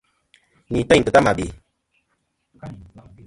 [0.73, 1.47] Ni têyn ki ta mà bè.